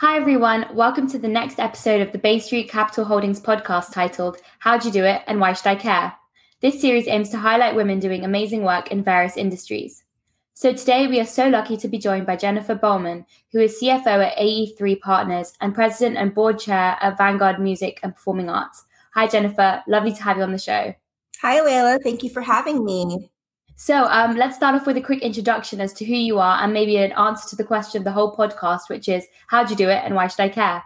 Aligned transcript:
Hi, 0.00 0.18
everyone. 0.18 0.66
Welcome 0.74 1.08
to 1.08 1.18
the 1.18 1.26
next 1.26 1.58
episode 1.58 2.02
of 2.02 2.12
the 2.12 2.18
Bay 2.18 2.38
Street 2.38 2.68
Capital 2.68 3.06
Holdings 3.06 3.40
podcast 3.40 3.94
titled 3.94 4.36
How'd 4.58 4.84
You 4.84 4.90
Do 4.90 5.04
It 5.04 5.22
and 5.26 5.40
Why 5.40 5.54
Should 5.54 5.68
I 5.68 5.74
Care? 5.74 6.12
This 6.60 6.82
series 6.82 7.08
aims 7.08 7.30
to 7.30 7.38
highlight 7.38 7.74
women 7.74 7.98
doing 7.98 8.22
amazing 8.22 8.62
work 8.62 8.92
in 8.92 9.02
various 9.02 9.38
industries. 9.38 10.04
So 10.52 10.74
today 10.74 11.06
we 11.06 11.18
are 11.18 11.24
so 11.24 11.48
lucky 11.48 11.78
to 11.78 11.88
be 11.88 11.96
joined 11.96 12.26
by 12.26 12.36
Jennifer 12.36 12.74
Bowman, 12.74 13.24
who 13.52 13.60
is 13.60 13.80
CFO 13.80 14.22
at 14.22 14.36
AE3 14.36 15.00
Partners 15.00 15.54
and 15.62 15.74
President 15.74 16.18
and 16.18 16.34
Board 16.34 16.58
Chair 16.58 16.98
at 17.00 17.16
Vanguard 17.16 17.58
Music 17.58 17.98
and 18.02 18.14
Performing 18.14 18.50
Arts. 18.50 18.84
Hi, 19.14 19.26
Jennifer. 19.26 19.82
Lovely 19.88 20.12
to 20.12 20.22
have 20.22 20.36
you 20.36 20.42
on 20.42 20.52
the 20.52 20.58
show. 20.58 20.94
Hi, 21.40 21.60
Layla. 21.60 22.02
Thank 22.02 22.22
you 22.22 22.28
for 22.28 22.42
having 22.42 22.84
me. 22.84 23.30
So 23.78 24.04
um, 24.06 24.36
let's 24.36 24.56
start 24.56 24.74
off 24.74 24.86
with 24.86 24.96
a 24.96 25.02
quick 25.02 25.20
introduction 25.20 25.82
as 25.82 25.92
to 25.94 26.04
who 26.06 26.14
you 26.14 26.38
are 26.38 26.62
and 26.62 26.72
maybe 26.72 26.96
an 26.96 27.12
answer 27.12 27.46
to 27.50 27.56
the 27.56 27.64
question 27.64 27.98
of 27.98 28.04
the 28.04 28.12
whole 28.12 28.34
podcast, 28.34 28.88
which 28.88 29.06
is 29.06 29.26
how'd 29.48 29.68
you 29.68 29.76
do 29.76 29.90
it 29.90 30.02
and 30.02 30.14
why 30.14 30.28
should 30.28 30.40
I 30.40 30.48
care? 30.48 30.82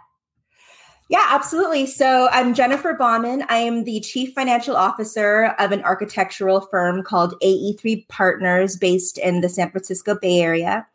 Yeah, 1.07 1.25
absolutely. 1.29 1.85
So 1.85 2.27
I'm 2.31 2.53
Jennifer 2.53 2.93
Bauman. 2.93 3.45
I 3.47 3.57
am 3.57 3.85
the 3.85 4.01
chief 4.01 4.33
financial 4.33 4.75
officer 4.75 5.55
of 5.57 5.71
an 5.71 5.83
architectural 5.83 6.61
firm 6.61 7.01
called 7.01 7.33
AE3 7.41 8.09
Partners 8.09 8.75
based 8.75 9.17
in 9.17 9.39
the 9.39 9.49
San 9.49 9.71
Francisco 9.71 10.15
Bay 10.21 10.41
Area. 10.41 10.85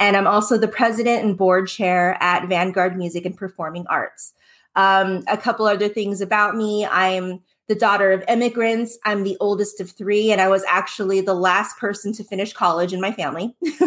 And 0.00 0.16
I'm 0.16 0.26
also 0.26 0.58
the 0.58 0.68
president 0.68 1.24
and 1.24 1.36
board 1.36 1.68
chair 1.68 2.16
at 2.20 2.48
Vanguard 2.48 2.96
Music 2.96 3.24
and 3.26 3.36
Performing 3.36 3.86
Arts. 3.88 4.32
Um, 4.74 5.22
a 5.28 5.36
couple 5.36 5.66
other 5.66 5.88
things 5.88 6.20
about 6.20 6.56
me. 6.56 6.84
I'm 6.84 7.42
the 7.68 7.74
daughter 7.74 8.12
of 8.12 8.22
immigrants. 8.28 8.98
I'm 9.04 9.24
the 9.24 9.36
oldest 9.40 9.80
of 9.80 9.90
three, 9.90 10.30
and 10.30 10.40
I 10.40 10.48
was 10.48 10.64
actually 10.68 11.20
the 11.20 11.34
last 11.34 11.78
person 11.78 12.12
to 12.14 12.24
finish 12.24 12.52
college 12.52 12.92
in 12.92 13.00
my 13.00 13.12
family. 13.12 13.56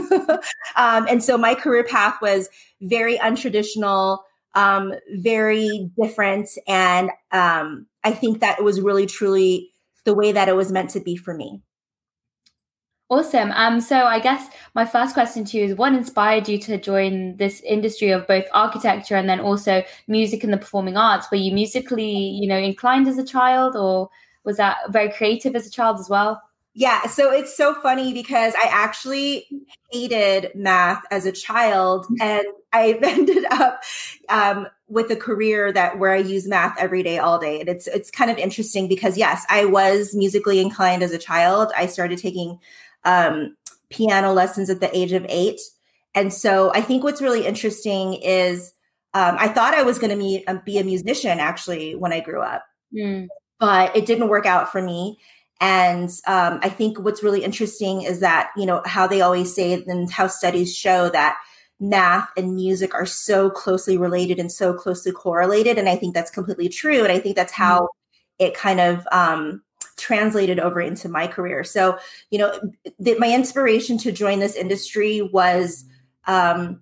um, 0.76 1.08
and 1.08 1.24
so 1.24 1.38
my 1.38 1.54
career 1.56 1.84
path 1.84 2.16
was 2.22 2.50
very 2.82 3.18
untraditional, 3.18 4.20
um, 4.56 4.94
very 5.12 5.90
different. 6.02 6.50
And 6.68 7.12
um, 7.32 7.88
I 8.04 8.12
think 8.12 8.40
that 8.40 8.60
it 8.60 8.64
was 8.64 8.82
really, 8.82 9.06
truly 9.06 9.70
the 10.06 10.16
way 10.16 10.32
that 10.32 10.50
it 10.50 10.56
was 10.56 10.72
meant 10.72 10.92
to 10.92 11.00
be 11.00 11.16
for 11.16 11.34
me. 11.34 11.62
Awesome. 13.10 13.52
Um, 13.52 13.80
so 13.80 14.04
I 14.04 14.20
guess 14.20 14.50
my 14.76 14.86
first 14.86 15.14
question 15.14 15.46
to 15.46 15.58
you 15.58 15.64
is 15.64 15.76
what 15.76 15.94
inspired 15.94 16.50
you 16.50 16.58
to 16.60 16.78
join 16.78 17.38
this 17.38 17.62
industry 17.62 18.10
of 18.10 18.28
both 18.28 18.44
architecture 18.52 19.16
and 19.16 19.30
then 19.30 19.40
also 19.40 19.84
music 20.08 20.44
and 20.44 20.52
the 20.52 20.58
performing 20.58 20.98
arts? 20.98 21.32
Were 21.32 21.38
you 21.38 21.54
musically, 21.54 22.12
you 22.12 22.48
know, 22.48 22.58
inclined 22.58 23.08
as 23.08 23.18
a 23.18 23.24
child 23.24 23.78
or 23.78 24.10
was 24.44 24.58
that 24.58 24.78
very 24.90 25.10
creative 25.10 25.56
as 25.56 25.66
a 25.66 25.72
child 25.72 26.00
as 26.02 26.10
well? 26.10 26.42
Yeah, 26.80 27.08
so 27.08 27.32
it's 27.32 27.58
so 27.58 27.74
funny 27.82 28.14
because 28.14 28.54
I 28.54 28.68
actually 28.70 29.48
hated 29.90 30.52
math 30.54 31.02
as 31.10 31.26
a 31.26 31.32
child, 31.32 32.06
mm-hmm. 32.06 32.22
and 32.22 32.46
I 32.72 33.00
ended 33.02 33.46
up 33.50 33.82
um, 34.30 34.68
with 34.88 35.10
a 35.10 35.16
career 35.16 35.72
that 35.72 35.98
where 35.98 36.12
I 36.12 36.18
use 36.18 36.48
math 36.48 36.78
every 36.78 37.02
day, 37.02 37.18
all 37.18 37.40
day. 37.40 37.60
And 37.60 37.68
it's 37.68 37.88
it's 37.88 38.12
kind 38.12 38.30
of 38.30 38.38
interesting 38.38 38.88
because 38.88 39.18
yes, 39.18 39.44
I 39.50 39.66
was 39.66 40.14
musically 40.14 40.62
inclined 40.62 41.02
as 41.02 41.14
a 41.14 41.18
child. 41.18 41.72
I 41.76 41.88
started 41.88 42.20
taking 42.20 42.60
um, 43.04 43.56
piano 43.90 44.34
lessons 44.34 44.70
at 44.70 44.80
the 44.80 44.96
age 44.98 45.14
of 45.14 45.26
eight. 45.30 45.60
And 46.16 46.34
so 46.34 46.72
I 46.74 46.82
think 46.82 47.04
what's 47.04 47.22
really 47.22 47.46
interesting 47.46 48.16
is 48.16 48.74
um, 49.14 49.36
I 49.40 49.48
thought 49.48 49.74
I 49.74 49.84
was 49.84 50.00
going 50.00 50.12
to 50.12 50.18
be, 50.18 50.44
uh, 50.48 50.58
be 50.66 50.78
a 50.78 50.84
musician 50.84 51.40
actually 51.40 51.96
when 51.96 52.12
I 52.12 52.20
grew 52.20 52.42
up, 52.42 52.64
mm. 52.94 53.28
but 53.60 53.96
it 53.96 54.06
didn't 54.06 54.30
work 54.30 54.46
out 54.46 54.72
for 54.72 54.82
me. 54.82 55.18
And 55.60 56.10
um, 56.28 56.60
I 56.62 56.70
think 56.70 57.00
what's 57.00 57.24
really 57.24 57.44
interesting 57.44 58.04
is 58.04 58.20
that, 58.20 58.52
you 58.56 58.66
know, 58.66 58.82
how 58.86 59.08
they 59.08 59.22
always 59.22 59.56
say 59.56 59.74
and 59.74 60.12
how 60.12 60.28
studies 60.28 60.76
show 60.76 61.10
that 61.10 61.38
math 61.80 62.30
and 62.38 62.56
music 62.56 62.94
are 62.94 63.06
so 63.06 63.50
closely 63.50 63.98
related 63.98 64.40
and 64.40 64.52
so 64.52 64.74
closely 64.74 65.12
correlated. 65.12 65.78
And 65.78 65.90
I 65.90 65.96
think 65.96 66.14
that's 66.14 66.32
completely 66.32 66.70
true. 66.70 67.04
And 67.04 67.12
I 67.12 67.20
think 67.20 67.36
that's 67.36 67.54
how 67.54 67.82
mm. 67.82 67.88
it 68.40 68.54
kind 68.54 68.80
of 68.80 69.08
um, 69.12 69.64
translated 69.98 70.60
over 70.60 70.80
into 70.80 71.10
my 71.10 71.28
career. 71.28 71.64
So, 71.64 71.98
you 72.30 72.40
know, 72.40 72.60
th- 73.04 73.20
my 73.20 73.34
inspiration 73.34 73.98
to 74.00 74.12
join 74.12 74.40
this 74.40 74.56
industry 74.56 75.22
was 75.22 75.86
um, 76.28 76.82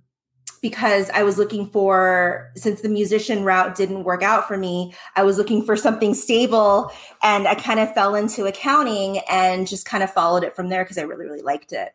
because 0.61 1.09
I 1.11 1.21
was 1.23 1.37
looking 1.37 1.69
for, 1.69 2.51
since 2.55 2.81
the 2.81 2.89
musician 2.89 3.43
route 3.43 3.75
didn't 3.75 4.03
work 4.03 4.23
out 4.23 4.47
for 4.47 4.57
me, 4.57 4.95
I 5.15 5.23
was 5.23 5.37
looking 5.37 5.63
for 5.63 5.75
something 5.75 6.15
stable. 6.15 6.91
And 7.21 7.47
I 7.47 7.53
kind 7.53 7.79
of 7.79 7.93
fell 7.93 8.15
into 8.15 8.45
accounting 8.45 9.19
and 9.29 9.67
just 9.67 9.85
kind 9.85 10.03
of 10.03 10.11
followed 10.11 10.43
it 10.43 10.55
from 10.55 10.69
there 10.69 10.83
because 10.83 10.97
I 10.97 11.03
really, 11.03 11.25
really 11.25 11.43
liked 11.43 11.71
it. 11.71 11.93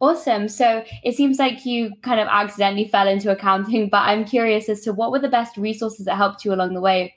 Awesome. 0.00 0.48
So 0.48 0.84
it 1.02 1.16
seems 1.16 1.38
like 1.38 1.66
you 1.66 1.90
kind 2.02 2.20
of 2.20 2.28
accidentally 2.30 2.86
fell 2.86 3.08
into 3.08 3.30
accounting, 3.30 3.88
but 3.88 4.02
I'm 4.02 4.24
curious 4.24 4.68
as 4.68 4.82
to 4.82 4.92
what 4.92 5.10
were 5.10 5.18
the 5.18 5.28
best 5.28 5.56
resources 5.56 6.04
that 6.04 6.16
helped 6.16 6.44
you 6.44 6.52
along 6.52 6.74
the 6.74 6.80
way? 6.80 7.15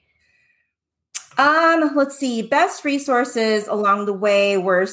Um, 1.70 1.92
let's 1.96 2.18
see. 2.18 2.42
Best 2.42 2.84
resources 2.84 3.68
along 3.68 4.06
the 4.06 4.14
way 4.14 4.58
were 4.58 4.88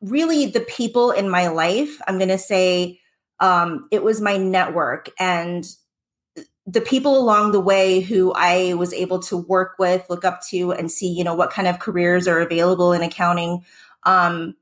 really 0.00 0.46
the 0.46 0.60
people 0.60 1.10
in 1.10 1.28
my 1.28 1.48
life. 1.48 2.00
I'm 2.06 2.18
going 2.18 2.28
to 2.28 2.38
say 2.38 3.00
um, 3.40 3.88
it 3.90 4.02
was 4.02 4.20
my 4.20 4.36
network 4.36 5.10
and 5.18 5.64
the 6.66 6.80
people 6.80 7.18
along 7.18 7.52
the 7.52 7.60
way 7.60 8.00
who 8.00 8.32
I 8.34 8.74
was 8.74 8.92
able 8.94 9.18
to 9.20 9.36
work 9.36 9.74
with, 9.78 10.06
look 10.08 10.24
up 10.24 10.40
to, 10.48 10.72
and 10.72 10.90
see, 10.90 11.08
you 11.08 11.22
know, 11.22 11.34
what 11.34 11.50
kind 11.50 11.68
of 11.68 11.78
careers 11.78 12.26
are 12.26 12.40
available 12.40 12.92
in 12.92 13.02
accounting. 13.02 13.64
Um, 14.04 14.54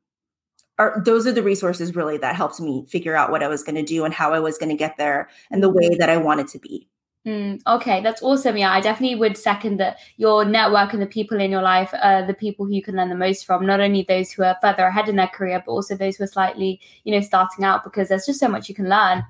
are 0.79 1.00
those 1.05 1.27
are 1.27 1.33
the 1.33 1.43
resources 1.43 1.94
really 1.94 2.17
that 2.19 2.34
helped 2.34 2.59
me 2.59 2.87
figure 2.89 3.15
out 3.15 3.31
what 3.31 3.43
I 3.43 3.49
was 3.49 3.62
going 3.62 3.77
to 3.77 3.83
do 3.83 4.05
and 4.05 4.12
how 4.12 4.33
I 4.33 4.41
was 4.41 4.59
going 4.59 4.71
to 4.71 4.77
get 4.77 4.97
there 4.97 5.29
and 5.50 5.62
the 5.62 5.69
way 5.69 5.91
that 5.99 6.09
I 6.09 6.17
wanted 6.17 6.49
to 6.49 6.59
be. 6.59 6.89
Mm, 7.25 7.60
okay, 7.66 8.03
that's 8.03 8.22
awesome. 8.22 8.56
Yeah, 8.56 8.72
I 8.72 8.81
definitely 8.81 9.15
would 9.15 9.37
second 9.37 9.77
that 9.78 9.99
your 10.16 10.44
network 10.44 10.93
and 10.93 11.00
the 11.00 11.06
people 11.06 11.41
in 11.41 11.53
your 11.53 11.62
life 11.62 11.94
are 12.03 12.27
the 12.27 12.34
people 12.34 12.66
who 12.66 12.72
you 12.72 12.83
can 12.83 12.97
learn 12.97 13.10
the 13.10 13.15
most 13.15 13.47
from, 13.47 13.65
not 13.65 13.81
only 13.81 14.03
those 14.03 14.33
who 14.33 14.43
are 14.43 14.56
further 14.60 14.84
ahead 14.84 15.09
in 15.09 15.16
their 15.16 15.28
career, 15.28 15.62
but 15.65 15.71
also 15.71 15.94
those 15.94 16.16
who 16.16 16.25
are 16.25 16.28
slightly, 16.28 16.81
you 17.05 17.15
know, 17.15 17.21
starting 17.21 17.65
out 17.65 17.84
because 17.84 18.09
there's 18.09 18.27
just 18.27 18.41
so 18.41 18.49
much 18.49 18.69
you 18.69 18.75
can 18.75 18.88
learn. 18.88 19.25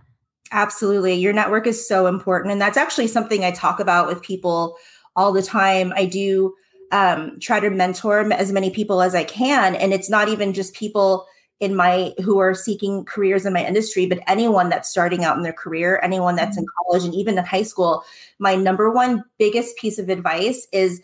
Absolutely. 0.53 1.15
Your 1.15 1.35
network 1.35 1.67
is 1.67 1.87
so 1.87 2.07
important. 2.07 2.53
And 2.53 2.61
that's 2.61 2.79
actually 2.79 3.09
something 3.09 3.45
I 3.45 3.51
talk 3.51 3.79
about 3.79 4.07
with 4.07 4.23
people 4.23 4.77
all 5.15 5.33
the 5.33 5.43
time. 5.43 5.93
I 5.95 6.07
do 6.07 6.55
um, 6.93 7.39
try 7.41 7.61
to 7.61 7.69
mentor 7.69 8.33
as 8.33 8.53
many 8.53 8.71
people 8.71 9.03
as 9.03 9.15
I 9.15 9.25
can. 9.25 9.75
And 9.75 9.93
it's 9.93 10.09
not 10.09 10.29
even 10.29 10.55
just 10.55 10.75
people 10.75 11.27
in 11.63 11.77
my 11.77 12.13
who 12.25 12.41
are 12.41 12.55
seeking 12.55 13.05
careers 13.05 13.47
in 13.47 13.53
my 13.53 13.65
industry 13.65 14.05
but 14.05 14.19
anyone 14.27 14.69
that's 14.69 14.91
starting 14.91 15.25
out 15.25 15.37
in 15.37 15.45
their 15.45 15.53
career 15.53 16.01
anyone 16.03 16.35
that's 16.35 16.59
in 16.59 16.65
mm-hmm. 16.65 16.91
college 16.91 17.05
and 17.05 17.15
even 17.15 17.39
in 17.39 17.45
high 17.45 17.63
school 17.63 18.05
my 18.41 18.57
number 18.57 18.91
one 18.91 19.23
biggest 19.39 19.77
piece 19.77 19.97
of 19.97 20.09
advice 20.09 20.67
is 20.73 21.01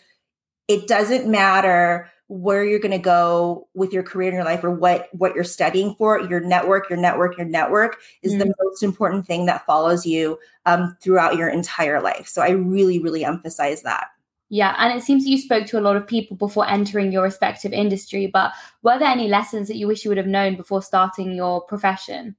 it 0.66 0.88
doesn't 0.88 1.30
matter 1.30 2.10
where 2.26 2.64
you're 2.64 2.80
going 2.80 2.90
to 2.90 2.98
go 2.98 3.68
with 3.72 3.92
your 3.92 4.02
career 4.02 4.28
in 4.28 4.34
your 4.34 4.44
life 4.44 4.64
or 4.64 4.70
what 4.72 5.08
what 5.12 5.32
you're 5.32 5.44
studying 5.44 5.94
for 5.94 6.20
your 6.22 6.40
network 6.40 6.90
your 6.90 6.98
network 6.98 7.38
your 7.38 7.46
network 7.46 7.98
is 8.22 8.32
mm-hmm. 8.32 8.40
the 8.40 8.54
most 8.64 8.82
important 8.82 9.24
thing 9.24 9.46
that 9.46 9.64
follows 9.64 10.04
you 10.04 10.36
um, 10.66 10.96
throughout 11.00 11.36
your 11.36 11.48
entire 11.48 12.02
life 12.02 12.26
so 12.26 12.42
i 12.42 12.50
really 12.50 12.98
really 12.98 13.24
emphasize 13.24 13.82
that 13.82 14.08
yeah, 14.50 14.74
and 14.78 14.98
it 14.98 15.02
seems 15.02 15.26
you 15.26 15.38
spoke 15.38 15.66
to 15.66 15.78
a 15.78 15.82
lot 15.82 15.96
of 15.96 16.06
people 16.06 16.36
before 16.36 16.68
entering 16.68 17.12
your 17.12 17.22
respective 17.22 17.72
industry, 17.72 18.26
but 18.26 18.52
were 18.82 18.98
there 18.98 19.08
any 19.08 19.28
lessons 19.28 19.68
that 19.68 19.76
you 19.76 19.86
wish 19.86 20.04
you 20.04 20.10
would 20.10 20.18
have 20.18 20.26
known 20.26 20.56
before 20.56 20.82
starting 20.82 21.32
your 21.32 21.60
profession? 21.60 22.34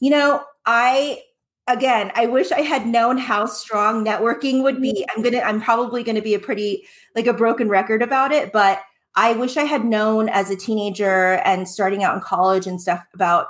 You 0.00 0.10
know, 0.10 0.44
I 0.64 1.20
again, 1.68 2.10
I 2.14 2.26
wish 2.26 2.52
I 2.52 2.62
had 2.62 2.86
known 2.86 3.18
how 3.18 3.46
strong 3.46 4.04
networking 4.04 4.62
would 4.62 4.80
be. 4.80 4.92
Mm-hmm. 4.92 5.16
I'm 5.16 5.22
going 5.22 5.34
to 5.34 5.46
I'm 5.46 5.60
probably 5.60 6.02
going 6.02 6.16
to 6.16 6.22
be 6.22 6.34
a 6.34 6.38
pretty 6.38 6.86
like 7.14 7.26
a 7.26 7.34
broken 7.34 7.68
record 7.68 8.02
about 8.02 8.32
it, 8.32 8.50
but 8.52 8.80
I 9.14 9.34
wish 9.34 9.58
I 9.58 9.64
had 9.64 9.84
known 9.84 10.30
as 10.30 10.50
a 10.50 10.56
teenager 10.56 11.34
and 11.44 11.68
starting 11.68 12.02
out 12.02 12.14
in 12.14 12.22
college 12.22 12.66
and 12.66 12.80
stuff 12.80 13.06
about 13.12 13.48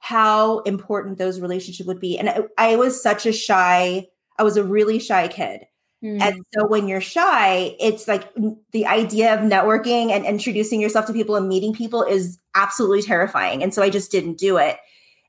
how 0.00 0.58
important 0.60 1.16
those 1.16 1.40
relationships 1.40 1.86
would 1.86 1.98
be. 1.98 2.18
And 2.18 2.28
I, 2.28 2.42
I 2.58 2.76
was 2.76 3.02
such 3.02 3.24
a 3.24 3.32
shy 3.32 4.06
I 4.38 4.44
was 4.44 4.56
a 4.56 4.62
really 4.62 4.98
shy 4.98 5.28
kid. 5.28 5.64
Mm. 6.02 6.20
And 6.20 6.46
so 6.54 6.66
when 6.66 6.86
you're 6.86 7.00
shy, 7.00 7.74
it's 7.80 8.06
like 8.06 8.32
the 8.72 8.86
idea 8.86 9.34
of 9.34 9.40
networking 9.40 10.10
and 10.10 10.24
introducing 10.24 10.80
yourself 10.80 11.06
to 11.06 11.12
people 11.12 11.34
and 11.34 11.48
meeting 11.48 11.72
people 11.72 12.04
is 12.04 12.38
absolutely 12.54 13.02
terrifying. 13.02 13.62
And 13.62 13.74
so 13.74 13.82
I 13.82 13.90
just 13.90 14.10
didn't 14.10 14.38
do 14.38 14.58
it. 14.58 14.78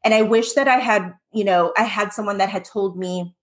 And 0.04 0.14
I 0.14 0.22
wish 0.22 0.54
that 0.54 0.68
I 0.68 0.78
had, 0.78 1.14
you 1.34 1.44
know, 1.44 1.74
I 1.78 1.84
had 1.84 2.14
someone 2.14 2.38
that 2.38 2.50
had 2.50 2.66
told 2.66 2.98
me 2.98 3.34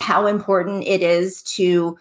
how 0.00 0.26
important 0.26 0.84
it 0.84 1.02
is 1.02 1.42
to 1.42 1.98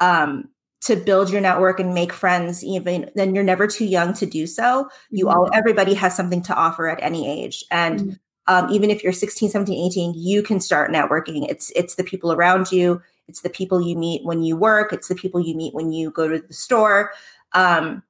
um 0.00 0.48
to 0.82 0.94
build 0.96 1.30
your 1.30 1.40
network 1.40 1.80
and 1.80 1.94
make 1.94 2.12
friends 2.12 2.62
even 2.64 3.10
then 3.14 3.34
you're 3.34 3.44
never 3.44 3.66
too 3.66 3.84
young 3.84 4.12
to 4.14 4.26
do 4.26 4.46
so. 4.46 4.88
You 5.10 5.26
mm-hmm. 5.26 5.38
all 5.38 5.50
everybody 5.52 5.94
has 5.94 6.14
something 6.14 6.42
to 6.42 6.54
offer 6.54 6.88
at 6.88 7.02
any 7.02 7.28
age. 7.28 7.64
And 7.70 8.00
mm-hmm. 8.00 8.12
um, 8.46 8.70
even 8.70 8.90
if 8.90 9.02
you're 9.02 9.12
16 9.12 9.50
17 9.50 9.86
18 9.86 10.14
you 10.14 10.42
can 10.42 10.60
start 10.60 10.92
networking 10.92 11.48
it's 11.48 11.70
it's 11.74 11.96
the 11.96 12.04
people 12.04 12.32
around 12.32 12.70
you 12.70 13.02
it's 13.28 13.40
the 13.40 13.50
people 13.50 13.80
you 13.80 13.96
meet 13.96 14.24
when 14.24 14.42
you 14.42 14.56
work. 14.56 14.92
It's 14.92 15.08
the 15.08 15.14
people 15.14 15.40
you 15.40 15.54
meet 15.54 15.74
when 15.74 15.92
you 15.92 16.10
go 16.10 16.28
to 16.28 16.38
the 16.38 16.54
store. 16.54 17.12
Um, 17.52 18.02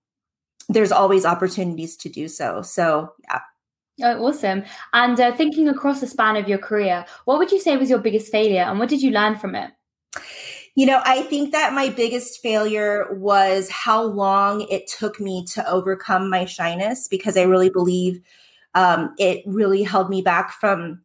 there's 0.68 0.92
always 0.92 1.24
opportunities 1.24 1.96
to 1.98 2.08
do 2.08 2.28
so. 2.28 2.62
So, 2.62 3.12
yeah. 3.24 3.40
Oh, 4.02 4.26
awesome. 4.26 4.64
And 4.92 5.18
uh, 5.18 5.34
thinking 5.34 5.68
across 5.68 6.00
the 6.00 6.06
span 6.06 6.36
of 6.36 6.48
your 6.48 6.58
career, 6.58 7.06
what 7.24 7.38
would 7.38 7.50
you 7.50 7.58
say 7.58 7.76
was 7.76 7.88
your 7.88 7.98
biggest 7.98 8.30
failure 8.30 8.62
and 8.62 8.78
what 8.78 8.90
did 8.90 9.00
you 9.00 9.10
learn 9.10 9.36
from 9.36 9.54
it? 9.54 9.70
You 10.74 10.84
know, 10.84 11.00
I 11.06 11.22
think 11.22 11.52
that 11.52 11.72
my 11.72 11.88
biggest 11.88 12.42
failure 12.42 13.06
was 13.14 13.70
how 13.70 14.02
long 14.02 14.66
it 14.68 14.86
took 14.86 15.18
me 15.18 15.46
to 15.52 15.66
overcome 15.66 16.28
my 16.28 16.44
shyness 16.44 17.08
because 17.08 17.38
I 17.38 17.44
really 17.44 17.70
believe 17.70 18.20
um, 18.74 19.14
it 19.18 19.42
really 19.46 19.82
held 19.82 20.10
me 20.10 20.20
back 20.20 20.52
from 20.52 21.00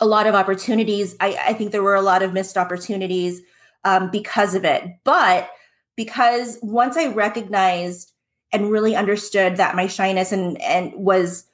a 0.00 0.06
lot 0.06 0.26
of 0.26 0.34
opportunities. 0.34 1.16
I, 1.20 1.38
I 1.46 1.52
think 1.52 1.72
there 1.72 1.82
were 1.82 1.94
a 1.94 2.02
lot 2.02 2.22
of 2.22 2.32
missed 2.32 2.56
opportunities 2.56 3.40
um, 3.84 4.10
because 4.10 4.54
of 4.54 4.64
it. 4.64 4.84
But 5.04 5.50
because 5.96 6.58
once 6.62 6.96
I 6.96 7.06
recognized 7.08 8.12
and 8.52 8.70
really 8.70 8.96
understood 8.96 9.56
that 9.56 9.76
my 9.76 9.86
shyness 9.86 10.32
and 10.32 10.60
and 10.62 10.92
was 10.94 11.44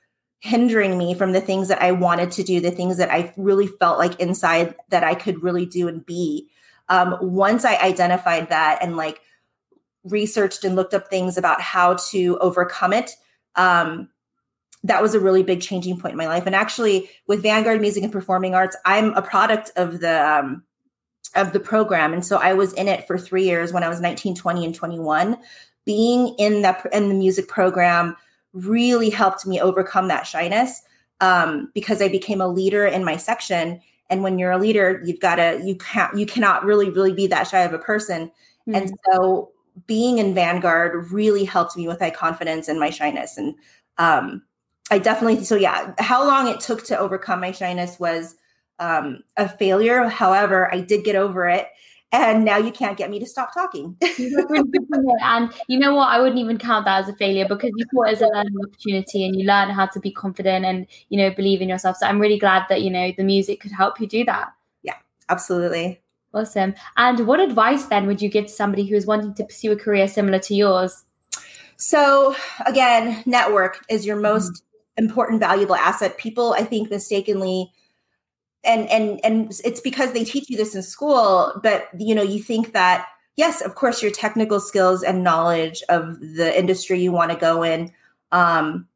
hindering 0.40 0.98
me 0.98 1.14
from 1.14 1.32
the 1.32 1.40
things 1.40 1.68
that 1.68 1.80
I 1.80 1.92
wanted 1.92 2.30
to 2.32 2.42
do, 2.42 2.60
the 2.60 2.70
things 2.70 2.98
that 2.98 3.10
I 3.10 3.32
really 3.38 3.66
felt 3.66 3.98
like 3.98 4.20
inside 4.20 4.74
that 4.90 5.02
I 5.02 5.14
could 5.14 5.42
really 5.42 5.64
do 5.64 5.88
and 5.88 6.04
be. 6.04 6.50
Um, 6.90 7.16
once 7.22 7.64
I 7.64 7.76
identified 7.76 8.50
that 8.50 8.80
and 8.82 8.96
like 8.98 9.22
researched 10.04 10.64
and 10.64 10.76
looked 10.76 10.92
up 10.92 11.08
things 11.08 11.38
about 11.38 11.62
how 11.62 11.94
to 12.10 12.36
overcome 12.40 12.92
it, 12.92 13.12
um, 13.56 14.10
that 14.84 15.02
was 15.02 15.14
a 15.14 15.20
really 15.20 15.42
big 15.42 15.62
changing 15.62 15.98
point 15.98 16.12
in 16.12 16.18
my 16.18 16.28
life. 16.28 16.44
And 16.46 16.54
actually, 16.54 17.10
with 17.26 17.42
Vanguard 17.42 17.80
Music 17.80 18.02
and 18.02 18.12
Performing 18.12 18.54
Arts, 18.54 18.76
I'm 18.84 19.14
a 19.14 19.22
product 19.22 19.72
of 19.76 20.00
the 20.00 20.24
um, 20.26 20.62
of 21.34 21.52
the 21.52 21.60
program, 21.60 22.12
and 22.12 22.24
so 22.24 22.36
I 22.36 22.52
was 22.52 22.72
in 22.74 22.86
it 22.86 23.06
for 23.06 23.18
three 23.18 23.44
years 23.44 23.72
when 23.72 23.82
I 23.82 23.88
was 23.88 24.00
19, 24.00 24.36
20, 24.36 24.64
and 24.64 24.74
21. 24.74 25.36
Being 25.84 26.34
in 26.38 26.62
that 26.62 26.86
in 26.92 27.08
the 27.08 27.14
music 27.14 27.48
program 27.48 28.16
really 28.52 29.10
helped 29.10 29.46
me 29.46 29.60
overcome 29.60 30.08
that 30.08 30.26
shyness 30.26 30.82
um, 31.20 31.70
because 31.74 32.00
I 32.00 32.08
became 32.08 32.40
a 32.40 32.48
leader 32.48 32.86
in 32.86 33.04
my 33.04 33.16
section. 33.16 33.80
And 34.10 34.22
when 34.22 34.38
you're 34.38 34.52
a 34.52 34.58
leader, 34.58 35.02
you've 35.04 35.20
got 35.20 35.36
to 35.36 35.60
you 35.64 35.76
can't 35.76 36.16
you 36.16 36.26
cannot 36.26 36.64
really 36.64 36.90
really 36.90 37.12
be 37.12 37.26
that 37.28 37.48
shy 37.48 37.60
of 37.60 37.72
a 37.72 37.78
person. 37.78 38.30
Mm-hmm. 38.68 38.74
And 38.74 38.92
so 39.10 39.50
being 39.86 40.18
in 40.18 40.34
Vanguard 40.34 41.10
really 41.10 41.44
helped 41.44 41.76
me 41.76 41.88
with 41.88 42.00
my 42.00 42.10
confidence 42.10 42.68
and 42.68 42.78
my 42.78 42.90
shyness. 42.90 43.36
And 43.36 43.54
um, 43.98 44.42
I 44.90 44.98
definitely 44.98 45.44
so 45.44 45.56
yeah, 45.56 45.94
how 45.98 46.26
long 46.26 46.48
it 46.48 46.60
took 46.60 46.84
to 46.86 46.98
overcome 46.98 47.40
my 47.40 47.52
shyness 47.52 47.98
was 47.98 48.36
um, 48.78 49.20
a 49.36 49.48
failure. 49.48 50.04
However, 50.08 50.72
I 50.72 50.80
did 50.80 51.04
get 51.04 51.16
over 51.16 51.48
it 51.48 51.68
and 52.14 52.44
now 52.44 52.56
you 52.56 52.70
can't 52.70 52.96
get 52.96 53.10
me 53.10 53.18
to 53.18 53.26
stop 53.26 53.52
talking. 53.52 53.96
and 54.00 55.52
you 55.66 55.78
know 55.78 55.94
what? 55.94 56.08
I 56.08 56.20
wouldn't 56.20 56.38
even 56.38 56.58
count 56.58 56.84
that 56.84 57.02
as 57.02 57.08
a 57.08 57.16
failure 57.16 57.46
because 57.48 57.72
you 57.76 57.84
saw 57.92 58.02
it 58.02 58.12
as 58.12 58.22
a 58.22 58.26
learning 58.26 58.54
opportunity 58.64 59.26
and 59.26 59.34
you 59.34 59.44
learn 59.44 59.70
how 59.70 59.86
to 59.86 59.98
be 59.98 60.12
confident 60.12 60.64
and 60.64 60.86
you 61.08 61.18
know 61.18 61.30
believe 61.30 61.60
in 61.60 61.68
yourself. 61.68 61.96
So 61.96 62.06
I'm 62.06 62.20
really 62.20 62.38
glad 62.38 62.66
that 62.68 62.82
you 62.82 62.90
know 62.90 63.12
the 63.16 63.24
music 63.24 63.60
could 63.60 63.72
help 63.72 64.00
you 64.00 64.06
do 64.06 64.24
that. 64.26 64.52
Yeah, 64.82 64.94
absolutely. 65.28 66.00
Awesome. 66.32 66.74
And 66.96 67.26
what 67.26 67.40
advice 67.40 67.86
then 67.86 68.06
would 68.06 68.22
you 68.22 68.28
give 68.28 68.46
to 68.46 68.52
somebody 68.52 68.86
who 68.86 68.94
is 68.94 69.06
wanting 69.06 69.34
to 69.34 69.44
pursue 69.44 69.72
a 69.72 69.76
career 69.76 70.06
similar 70.06 70.38
to 70.40 70.54
yours? 70.54 71.04
So 71.76 72.36
again, 72.64 73.24
network 73.26 73.84
is 73.88 74.06
your 74.06 74.16
most 74.16 74.52
mm-hmm. 74.52 74.73
Important 74.96 75.40
valuable 75.40 75.74
asset. 75.74 76.18
People, 76.18 76.54
I 76.58 76.62
think, 76.64 76.90
mistakenly 76.90 77.72
and 78.64 78.88
and 78.90 79.20
and 79.24 79.52
it's 79.64 79.80
because 79.80 80.12
they 80.12 80.24
teach 80.24 80.48
you 80.48 80.56
this 80.56 80.74
in 80.74 80.82
school 80.82 81.52
but 81.62 81.88
you 81.98 82.14
know 82.14 82.22
you 82.22 82.42
think 82.42 82.72
that 82.72 83.06
yes 83.36 83.60
of 83.60 83.74
course 83.74 84.02
your 84.02 84.10
technical 84.10 84.60
skills 84.60 85.02
and 85.02 85.22
knowledge 85.22 85.82
of 85.88 86.18
the 86.20 86.52
industry 86.58 87.00
you 87.00 87.12
want 87.12 87.30
to 87.30 87.36
go 87.36 87.62
in 87.62 87.92
um, 88.32 88.86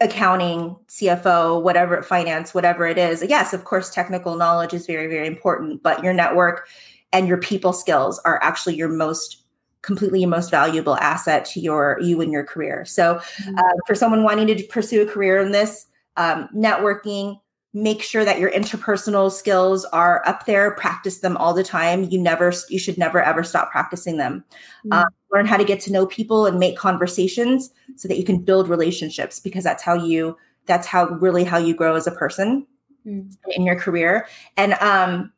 accounting 0.00 0.76
cfo 0.88 1.60
whatever 1.60 2.02
finance 2.02 2.54
whatever 2.54 2.86
it 2.86 2.98
is 2.98 3.24
yes 3.28 3.52
of 3.52 3.64
course 3.64 3.90
technical 3.90 4.36
knowledge 4.36 4.72
is 4.72 4.86
very 4.86 5.08
very 5.08 5.26
important 5.26 5.82
but 5.82 6.02
your 6.02 6.12
network 6.12 6.68
and 7.12 7.26
your 7.26 7.38
people 7.38 7.72
skills 7.72 8.20
are 8.20 8.40
actually 8.42 8.76
your 8.76 8.88
most 8.88 9.44
completely 9.82 10.20
your 10.20 10.28
most 10.28 10.50
valuable 10.50 10.96
asset 10.96 11.44
to 11.44 11.60
your 11.60 11.98
you 12.00 12.20
and 12.20 12.32
your 12.32 12.44
career 12.44 12.84
so 12.84 13.14
mm-hmm. 13.14 13.58
uh, 13.58 13.74
for 13.86 13.94
someone 13.94 14.24
wanting 14.24 14.46
to 14.46 14.62
pursue 14.64 15.02
a 15.02 15.06
career 15.06 15.38
in 15.38 15.52
this 15.52 15.86
um, 16.16 16.48
networking 16.54 17.38
make 17.74 18.02
sure 18.02 18.24
that 18.24 18.38
your 18.38 18.50
interpersonal 18.50 19.30
skills 19.30 19.84
are 19.86 20.26
up 20.26 20.46
there 20.46 20.72
practice 20.72 21.18
them 21.18 21.36
all 21.36 21.52
the 21.52 21.62
time 21.62 22.04
you 22.10 22.18
never 22.20 22.52
you 22.68 22.78
should 22.78 22.96
never 22.96 23.22
ever 23.22 23.42
stop 23.42 23.70
practicing 23.70 24.16
them 24.16 24.44
mm-hmm. 24.84 24.92
um, 24.92 25.06
learn 25.32 25.46
how 25.46 25.56
to 25.56 25.64
get 25.64 25.80
to 25.80 25.92
know 25.92 26.06
people 26.06 26.46
and 26.46 26.58
make 26.58 26.76
conversations 26.76 27.70
so 27.96 28.08
that 28.08 28.16
you 28.16 28.24
can 28.24 28.40
build 28.40 28.68
relationships 28.68 29.38
because 29.38 29.64
that's 29.64 29.82
how 29.82 29.94
you 29.94 30.36
that's 30.66 30.86
how 30.86 31.08
really 31.08 31.44
how 31.44 31.58
you 31.58 31.74
grow 31.74 31.94
as 31.94 32.06
a 32.06 32.12
person 32.12 32.66
mm-hmm. 33.06 33.50
in 33.50 33.64
your 33.64 33.78
career 33.78 34.26
and 34.56 34.72
um, 34.74 35.32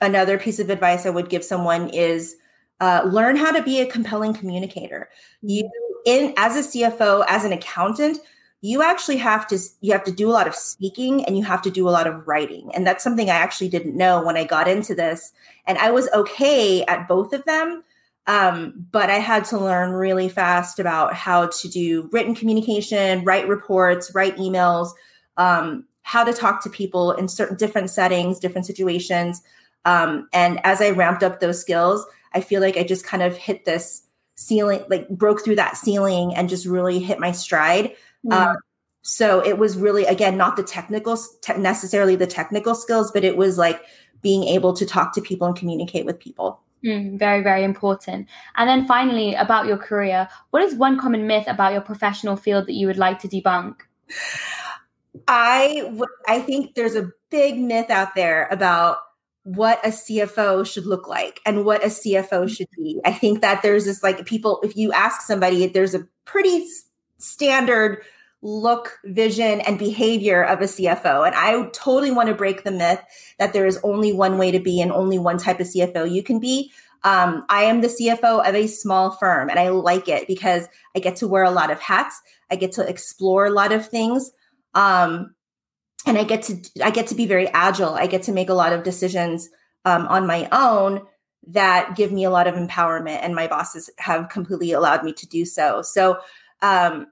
another 0.00 0.38
piece 0.38 0.58
of 0.58 0.68
advice 0.68 1.06
i 1.06 1.10
would 1.10 1.30
give 1.30 1.42
someone 1.42 1.88
is 1.88 2.36
uh, 2.80 3.02
learn 3.10 3.36
how 3.36 3.50
to 3.50 3.62
be 3.62 3.80
a 3.80 3.86
compelling 3.86 4.34
communicator. 4.34 5.08
You 5.42 5.68
in 6.06 6.32
as 6.36 6.56
a 6.56 6.60
cfo 6.60 7.24
as 7.28 7.44
an 7.44 7.52
accountant 7.52 8.18
you 8.60 8.82
actually 8.82 9.16
have 9.16 9.46
to 9.46 9.58
you 9.80 9.92
have 9.92 10.04
to 10.04 10.12
do 10.12 10.28
a 10.28 10.32
lot 10.32 10.48
of 10.48 10.54
speaking 10.54 11.24
and 11.24 11.36
you 11.36 11.44
have 11.44 11.62
to 11.62 11.70
do 11.70 11.88
a 11.88 11.90
lot 11.90 12.06
of 12.06 12.26
writing. 12.26 12.70
And 12.74 12.86
that's 12.86 13.04
something 13.04 13.30
i 13.30 13.34
actually 13.34 13.68
didn't 13.68 13.96
know 13.96 14.24
when 14.24 14.36
i 14.36 14.44
got 14.44 14.68
into 14.68 14.94
this. 14.94 15.32
And 15.66 15.78
i 15.78 15.90
was 15.90 16.08
okay 16.12 16.84
at 16.84 17.06
both 17.06 17.32
of 17.32 17.44
them 17.44 17.84
um, 18.26 18.86
but 18.90 19.10
i 19.10 19.16
had 19.16 19.44
to 19.46 19.58
learn 19.58 19.92
really 19.92 20.28
fast 20.28 20.78
about 20.78 21.14
how 21.14 21.46
to 21.46 21.68
do 21.68 22.08
written 22.12 22.34
communication 22.34 23.24
write 23.24 23.48
reports 23.48 24.14
write 24.14 24.36
emails 24.36 24.90
um, 25.36 25.84
how 26.02 26.24
to 26.24 26.32
talk 26.32 26.62
to 26.62 26.70
people 26.70 27.12
in 27.12 27.28
certain 27.28 27.56
different 27.56 27.90
settings 27.90 28.40
different 28.40 28.66
situations. 28.66 29.42
Um, 29.84 30.28
and 30.32 30.60
as 30.64 30.80
i 30.80 30.90
ramped 30.90 31.22
up 31.22 31.38
those 31.38 31.60
skills 31.60 32.04
i 32.38 32.40
feel 32.40 32.60
like 32.60 32.76
i 32.76 32.82
just 32.82 33.04
kind 33.04 33.22
of 33.22 33.36
hit 33.36 33.64
this 33.64 34.02
ceiling 34.34 34.84
like 34.88 35.08
broke 35.08 35.44
through 35.44 35.56
that 35.56 35.76
ceiling 35.76 36.34
and 36.34 36.48
just 36.48 36.64
really 36.64 37.00
hit 37.00 37.18
my 37.18 37.32
stride 37.32 37.94
um, 38.30 38.56
so 39.08 39.40
it 39.40 39.58
was 39.58 39.78
really, 39.78 40.04
again, 40.04 40.36
not 40.36 40.56
the 40.56 40.62
technical, 40.62 41.16
te- 41.40 41.56
necessarily 41.56 42.14
the 42.16 42.26
technical 42.26 42.74
skills, 42.74 43.10
but 43.10 43.24
it 43.24 43.38
was 43.38 43.56
like 43.56 43.82
being 44.20 44.44
able 44.44 44.74
to 44.74 44.84
talk 44.84 45.14
to 45.14 45.22
people 45.22 45.46
and 45.46 45.56
communicate 45.56 46.04
with 46.04 46.18
people. 46.18 46.60
Mm, 46.84 47.18
very, 47.18 47.42
very 47.42 47.64
important. 47.64 48.28
And 48.56 48.68
then 48.68 48.86
finally, 48.86 49.34
about 49.34 49.66
your 49.66 49.78
career, 49.78 50.28
what 50.50 50.62
is 50.62 50.74
one 50.74 51.00
common 51.00 51.26
myth 51.26 51.46
about 51.48 51.72
your 51.72 51.80
professional 51.80 52.36
field 52.36 52.66
that 52.66 52.74
you 52.74 52.86
would 52.86 52.98
like 52.98 53.18
to 53.20 53.28
debunk? 53.28 53.76
I 55.26 55.90
I 56.26 56.40
think 56.40 56.74
there's 56.74 56.94
a 56.94 57.10
big 57.30 57.58
myth 57.58 57.90
out 57.90 58.14
there 58.14 58.46
about 58.50 58.98
what 59.48 59.80
a 59.82 59.88
CFO 59.88 60.66
should 60.70 60.84
look 60.84 61.08
like 61.08 61.40
and 61.46 61.64
what 61.64 61.82
a 61.82 61.86
CFO 61.86 62.54
should 62.54 62.68
be. 62.76 63.00
I 63.06 63.12
think 63.12 63.40
that 63.40 63.62
there's 63.62 63.86
this 63.86 64.02
like 64.02 64.26
people, 64.26 64.60
if 64.62 64.76
you 64.76 64.92
ask 64.92 65.22
somebody, 65.22 65.66
there's 65.66 65.94
a 65.94 66.06
pretty 66.26 66.66
standard 67.16 68.02
look, 68.42 68.98
vision, 69.06 69.62
and 69.62 69.78
behavior 69.78 70.44
of 70.44 70.60
a 70.60 70.64
CFO. 70.64 71.26
And 71.26 71.34
I 71.34 71.66
totally 71.70 72.10
want 72.10 72.28
to 72.28 72.34
break 72.34 72.64
the 72.64 72.70
myth 72.70 73.00
that 73.38 73.54
there 73.54 73.64
is 73.64 73.80
only 73.82 74.12
one 74.12 74.36
way 74.36 74.50
to 74.50 74.60
be 74.60 74.82
and 74.82 74.92
only 74.92 75.18
one 75.18 75.38
type 75.38 75.60
of 75.60 75.66
CFO 75.66 76.10
you 76.10 76.22
can 76.22 76.38
be. 76.38 76.70
Um, 77.02 77.42
I 77.48 77.62
am 77.62 77.80
the 77.80 77.88
CFO 77.88 78.46
of 78.46 78.54
a 78.54 78.66
small 78.66 79.12
firm 79.12 79.48
and 79.48 79.58
I 79.58 79.70
like 79.70 80.08
it 80.08 80.26
because 80.26 80.68
I 80.94 80.98
get 80.98 81.16
to 81.16 81.28
wear 81.28 81.44
a 81.44 81.50
lot 81.50 81.70
of 81.70 81.80
hats. 81.80 82.20
I 82.50 82.56
get 82.56 82.72
to 82.72 82.86
explore 82.86 83.46
a 83.46 83.50
lot 83.50 83.72
of 83.72 83.88
things. 83.88 84.30
Um, 84.74 85.34
and 86.06 86.16
I 86.16 86.24
get 86.24 86.42
to 86.44 86.56
I 86.82 86.90
get 86.90 87.08
to 87.08 87.14
be 87.14 87.26
very 87.26 87.48
agile. 87.48 87.94
I 87.94 88.06
get 88.06 88.22
to 88.24 88.32
make 88.32 88.48
a 88.48 88.54
lot 88.54 88.72
of 88.72 88.82
decisions 88.82 89.48
um, 89.84 90.06
on 90.08 90.26
my 90.26 90.48
own 90.52 91.02
that 91.48 91.96
give 91.96 92.12
me 92.12 92.24
a 92.24 92.30
lot 92.30 92.46
of 92.46 92.54
empowerment, 92.54 93.20
and 93.22 93.34
my 93.34 93.46
bosses 93.46 93.90
have 93.98 94.28
completely 94.28 94.72
allowed 94.72 95.04
me 95.04 95.12
to 95.14 95.26
do 95.26 95.44
so. 95.44 95.82
So 95.82 96.18
um, 96.62 97.06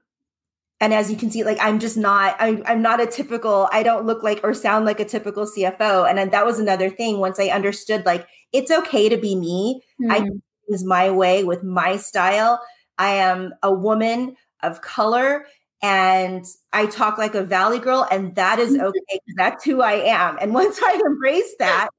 and 0.79 0.93
as 0.93 1.09
you 1.09 1.17
can 1.17 1.31
see, 1.31 1.43
like 1.43 1.57
I'm 1.59 1.79
just 1.79 1.97
not, 1.97 2.35
I, 2.39 2.61
I'm 2.65 2.81
not 2.81 3.01
a 3.01 3.07
typical, 3.07 3.67
I 3.71 3.81
don't 3.81 4.05
look 4.05 4.21
like 4.21 4.41
or 4.43 4.53
sound 4.53 4.85
like 4.85 4.99
a 4.99 5.05
typical 5.05 5.45
CFO. 5.45 6.07
And 6.07 6.17
then 6.17 6.29
that 6.29 6.45
was 6.45 6.59
another 6.59 6.89
thing 6.89 7.19
once 7.19 7.39
I 7.39 7.47
understood 7.47 8.05
like 8.05 8.27
it's 8.53 8.69
okay 8.71 9.09
to 9.09 9.17
be 9.17 9.35
me. 9.35 9.81
Mm. 10.01 10.11
I 10.11 10.29
is 10.69 10.83
my 10.83 11.09
way 11.09 11.43
with 11.45 11.63
my 11.63 11.95
style. 11.95 12.61
I 12.97 13.13
am 13.13 13.53
a 13.63 13.73
woman 13.73 14.35
of 14.61 14.81
color 14.81 15.45
and 15.81 16.43
I 16.73 16.87
talk 16.87 17.17
like 17.17 17.35
a 17.35 17.43
valley 17.43 17.79
girl, 17.79 18.07
and 18.09 18.35
that 18.35 18.59
is 18.59 18.75
okay. 18.79 19.19
That's 19.35 19.63
who 19.63 19.81
I 19.81 19.93
am. 19.93 20.37
And 20.41 20.53
once 20.53 20.79
I 20.83 21.01
embraced 21.05 21.59
that, 21.59 21.89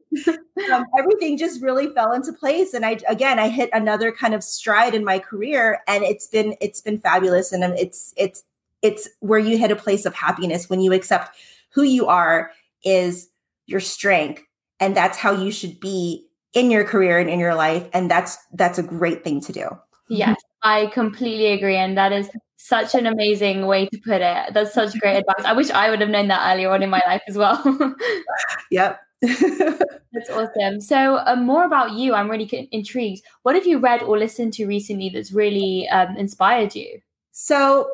um, 0.72 0.84
everything 0.98 1.38
just 1.38 1.62
really 1.62 1.88
fell 1.88 2.12
into 2.12 2.32
place. 2.32 2.74
And 2.74 2.84
I 2.84 2.98
again, 3.08 3.38
I 3.38 3.48
hit 3.48 3.70
another 3.72 4.12
kind 4.12 4.34
of 4.34 4.42
stride 4.42 4.94
in 4.94 5.04
my 5.04 5.18
career, 5.18 5.80
and 5.86 6.02
it's 6.04 6.26
been 6.26 6.56
it's 6.60 6.80
been 6.80 6.98
fabulous. 6.98 7.52
And 7.52 7.62
it's 7.78 8.12
it's 8.16 8.42
it's 8.82 9.08
where 9.20 9.38
you 9.38 9.58
hit 9.58 9.70
a 9.70 9.76
place 9.76 10.06
of 10.06 10.14
happiness 10.14 10.68
when 10.68 10.80
you 10.80 10.92
accept 10.92 11.36
who 11.70 11.82
you 11.82 12.06
are 12.06 12.50
is 12.84 13.28
your 13.66 13.80
strength, 13.80 14.42
and 14.80 14.96
that's 14.96 15.18
how 15.18 15.32
you 15.32 15.52
should 15.52 15.78
be 15.78 16.26
in 16.54 16.70
your 16.70 16.82
career 16.82 17.18
and 17.18 17.30
in 17.30 17.38
your 17.38 17.54
life. 17.54 17.88
And 17.92 18.10
that's 18.10 18.38
that's 18.54 18.78
a 18.78 18.82
great 18.82 19.22
thing 19.22 19.40
to 19.42 19.52
do. 19.52 19.78
Yes, 20.08 20.40
I 20.62 20.86
completely 20.86 21.48
agree. 21.48 21.76
And 21.76 21.96
that 21.96 22.12
is 22.12 22.30
such 22.56 22.94
an 22.94 23.06
amazing 23.06 23.66
way 23.66 23.86
to 23.86 23.98
put 24.04 24.20
it. 24.20 24.54
That's 24.54 24.74
such 24.74 24.98
great 25.00 25.16
advice. 25.16 25.44
I 25.44 25.52
wish 25.52 25.70
I 25.70 25.90
would 25.90 26.00
have 26.00 26.10
known 26.10 26.28
that 26.28 26.52
earlier 26.52 26.70
on 26.70 26.82
in 26.82 26.90
my 26.90 27.02
life 27.06 27.22
as 27.28 27.36
well. 27.36 27.62
yep. 28.70 29.00
that's 29.20 30.30
awesome. 30.30 30.80
So, 30.80 31.18
um, 31.26 31.44
more 31.44 31.64
about 31.64 31.92
you. 31.92 32.14
I'm 32.14 32.30
really 32.30 32.68
intrigued. 32.70 33.22
What 33.42 33.54
have 33.54 33.66
you 33.66 33.78
read 33.78 34.02
or 34.02 34.18
listened 34.18 34.52
to 34.54 34.66
recently 34.66 35.08
that's 35.08 35.32
really 35.32 35.88
um, 35.88 36.16
inspired 36.16 36.74
you? 36.74 37.00
So, 37.32 37.90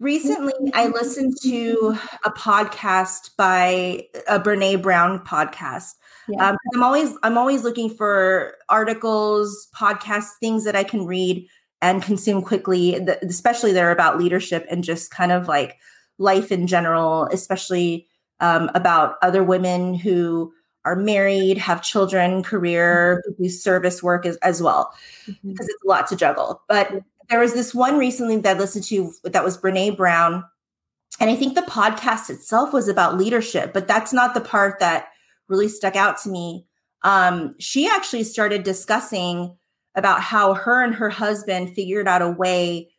recently 0.00 0.54
I 0.74 0.88
listened 0.88 1.34
to 1.42 1.96
a 2.24 2.30
podcast 2.30 3.36
by 3.36 4.06
a 4.26 4.40
Brene 4.40 4.82
Brown 4.82 5.24
podcast. 5.24 5.94
Yeah. 6.28 6.50
Um, 6.50 6.56
I'm 6.74 6.82
always 6.82 7.14
I'm 7.22 7.38
always 7.38 7.62
looking 7.62 7.90
for 7.90 8.54
articles, 8.68 9.68
podcasts, 9.74 10.38
things 10.40 10.64
that 10.64 10.76
I 10.76 10.84
can 10.84 11.06
read 11.06 11.46
and 11.80 12.02
consume 12.02 12.42
quickly. 12.42 12.94
Especially 13.22 13.72
they're 13.72 13.90
about 13.90 14.18
leadership 14.18 14.66
and 14.70 14.82
just 14.82 15.10
kind 15.10 15.32
of 15.32 15.48
like 15.48 15.76
life 16.18 16.50
in 16.50 16.66
general, 16.66 17.28
especially 17.32 18.08
um, 18.40 18.70
about 18.74 19.16
other 19.22 19.42
women 19.42 19.94
who 19.94 20.52
are 20.84 20.96
married, 20.96 21.58
have 21.58 21.82
children, 21.82 22.42
career, 22.42 23.22
mm-hmm. 23.28 23.42
do 23.42 23.48
service 23.48 24.02
work 24.02 24.24
as, 24.24 24.36
as 24.36 24.62
well, 24.62 24.92
mm-hmm. 25.26 25.50
because 25.50 25.68
it's 25.68 25.84
a 25.84 25.88
lot 25.88 26.06
to 26.06 26.16
juggle. 26.16 26.62
But 26.68 27.02
there 27.28 27.40
was 27.40 27.54
this 27.54 27.74
one 27.74 27.98
recently 27.98 28.36
that 28.38 28.56
I 28.56 28.58
listened 28.58 28.84
to 28.84 29.12
that 29.24 29.44
was 29.44 29.58
Brene 29.58 29.96
Brown. 29.96 30.44
And 31.18 31.30
I 31.30 31.34
think 31.34 31.54
the 31.54 31.62
podcast 31.62 32.30
itself 32.30 32.72
was 32.72 32.88
about 32.88 33.16
leadership, 33.16 33.72
but 33.72 33.88
that's 33.88 34.12
not 34.12 34.34
the 34.34 34.40
part 34.40 34.78
that 34.80 35.08
really 35.48 35.68
stuck 35.68 35.96
out 35.96 36.18
to 36.22 36.28
me. 36.28 36.66
Um, 37.02 37.54
she 37.58 37.88
actually 37.88 38.24
started 38.24 38.62
discussing 38.62 39.56
about 39.94 40.20
how 40.20 40.54
her 40.54 40.82
and 40.82 40.94
her 40.94 41.08
husband 41.08 41.74
figured 41.74 42.08
out 42.08 42.22
a 42.22 42.30
way 42.30 42.90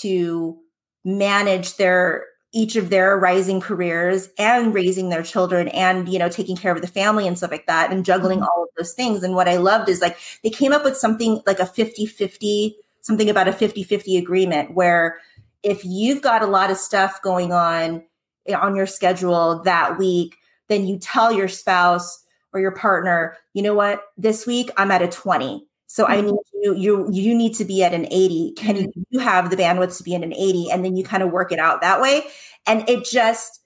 to 0.00 0.58
manage 1.04 1.76
their 1.76 2.26
each 2.54 2.76
of 2.76 2.90
their 2.90 3.16
rising 3.16 3.60
careers 3.60 4.28
and 4.38 4.74
raising 4.74 5.08
their 5.08 5.22
children 5.22 5.68
and 5.68 6.08
you 6.08 6.18
know 6.18 6.28
taking 6.28 6.56
care 6.56 6.72
of 6.72 6.80
the 6.80 6.86
family 6.86 7.26
and 7.26 7.38
stuff 7.38 7.50
like 7.50 7.66
that 7.66 7.90
and 7.90 8.04
juggling 8.04 8.38
mm-hmm. 8.38 8.48
all 8.54 8.64
of 8.64 8.68
those 8.76 8.92
things 8.92 9.22
and 9.22 9.34
what 9.34 9.48
i 9.48 9.56
loved 9.56 9.88
is 9.88 10.00
like 10.00 10.16
they 10.44 10.50
came 10.50 10.72
up 10.72 10.84
with 10.84 10.96
something 10.96 11.40
like 11.46 11.58
a 11.58 11.64
50-50 11.64 12.74
something 13.00 13.28
about 13.28 13.48
a 13.48 13.52
50-50 13.52 14.18
agreement 14.18 14.74
where 14.74 15.18
if 15.62 15.84
you've 15.84 16.22
got 16.22 16.42
a 16.42 16.46
lot 16.46 16.70
of 16.70 16.76
stuff 16.76 17.20
going 17.22 17.52
on 17.52 18.04
eh, 18.46 18.54
on 18.54 18.76
your 18.76 18.86
schedule 18.86 19.62
that 19.64 19.98
week 19.98 20.36
then 20.72 20.86
you 20.86 20.98
tell 20.98 21.30
your 21.30 21.48
spouse 21.48 22.24
or 22.52 22.60
your 22.60 22.72
partner 22.72 23.36
you 23.54 23.62
know 23.62 23.74
what 23.74 24.02
this 24.16 24.46
week 24.46 24.70
i'm 24.76 24.90
at 24.90 25.02
a 25.02 25.08
20 25.08 25.66
so 25.92 26.06
I 26.06 26.16
mm-hmm. 26.16 26.28
need 26.28 26.38
you, 26.54 26.74
you, 26.74 27.08
you 27.12 27.34
need 27.34 27.54
to 27.56 27.66
be 27.66 27.84
at 27.84 27.92
an 27.92 28.06
80. 28.10 28.54
Can 28.56 28.76
you, 28.76 28.88
mm-hmm. 28.88 29.02
you 29.10 29.18
have 29.18 29.50
the 29.50 29.56
bandwidth 29.56 29.98
to 29.98 30.02
be 30.02 30.14
at 30.14 30.22
an 30.22 30.32
80? 30.32 30.70
And 30.72 30.82
then 30.82 30.96
you 30.96 31.04
kind 31.04 31.22
of 31.22 31.30
work 31.32 31.52
it 31.52 31.58
out 31.58 31.82
that 31.82 32.00
way. 32.00 32.22
And 32.66 32.88
it 32.88 33.04
just, 33.04 33.60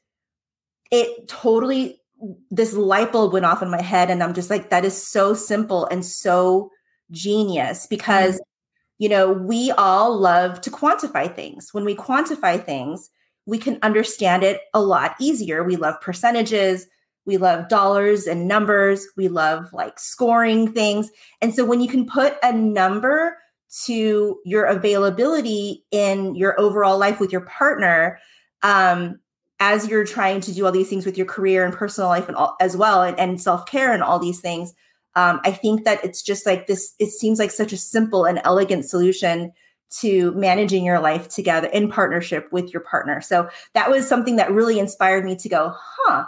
it 0.90 1.28
totally, 1.28 2.00
this 2.50 2.72
light 2.72 3.12
bulb 3.12 3.32
went 3.32 3.44
off 3.44 3.62
in 3.62 3.70
my 3.70 3.80
head. 3.80 4.10
And 4.10 4.24
I'm 4.24 4.34
just 4.34 4.50
like, 4.50 4.70
that 4.70 4.84
is 4.84 5.00
so 5.00 5.34
simple 5.34 5.86
and 5.86 6.04
so 6.04 6.72
genius 7.12 7.86
because, 7.86 8.34
mm-hmm. 8.34 9.04
you 9.04 9.08
know, 9.08 9.30
we 9.30 9.70
all 9.78 10.18
love 10.18 10.60
to 10.62 10.70
quantify 10.70 11.32
things. 11.32 11.68
When 11.70 11.84
we 11.84 11.94
quantify 11.94 12.64
things, 12.64 13.08
we 13.44 13.58
can 13.58 13.78
understand 13.82 14.42
it 14.42 14.62
a 14.74 14.82
lot 14.82 15.14
easier. 15.20 15.62
We 15.62 15.76
love 15.76 16.00
percentages 16.00 16.88
we 17.26 17.36
love 17.36 17.68
dollars 17.68 18.26
and 18.26 18.48
numbers. 18.48 19.06
We 19.16 19.28
love 19.28 19.72
like 19.72 19.98
scoring 19.98 20.72
things. 20.72 21.10
And 21.42 21.54
so 21.54 21.64
when 21.64 21.80
you 21.80 21.88
can 21.88 22.06
put 22.06 22.36
a 22.42 22.52
number 22.52 23.36
to 23.84 24.38
your 24.44 24.64
availability 24.64 25.84
in 25.90 26.34
your 26.36 26.58
overall 26.58 26.98
life 26.98 27.20
with 27.20 27.32
your 27.32 27.42
partner, 27.42 28.18
um, 28.62 29.18
as 29.58 29.88
you're 29.88 30.04
trying 30.04 30.40
to 30.42 30.52
do 30.52 30.64
all 30.64 30.72
these 30.72 30.88
things 30.88 31.04
with 31.04 31.16
your 31.16 31.26
career 31.26 31.64
and 31.64 31.74
personal 31.74 32.08
life 32.08 32.28
and 32.28 32.36
all, 32.36 32.56
as 32.60 32.76
well, 32.76 33.02
and, 33.02 33.18
and 33.18 33.40
self 33.40 33.66
care 33.66 33.92
and 33.92 34.02
all 34.02 34.18
these 34.18 34.40
things, 34.40 34.72
um, 35.16 35.40
I 35.44 35.50
think 35.50 35.84
that 35.84 36.04
it's 36.04 36.22
just 36.22 36.46
like 36.46 36.66
this. 36.66 36.94
It 36.98 37.10
seems 37.10 37.38
like 37.38 37.50
such 37.50 37.72
a 37.72 37.76
simple 37.76 38.24
and 38.24 38.40
elegant 38.44 38.84
solution 38.84 39.52
to 40.00 40.32
managing 40.32 40.84
your 40.84 41.00
life 41.00 41.28
together 41.28 41.68
in 41.68 41.88
partnership 41.88 42.48
with 42.52 42.72
your 42.72 42.82
partner. 42.82 43.20
So 43.20 43.48
that 43.74 43.90
was 43.90 44.06
something 44.06 44.36
that 44.36 44.50
really 44.50 44.78
inspired 44.78 45.24
me 45.24 45.36
to 45.36 45.48
go, 45.48 45.72
huh, 45.74 46.24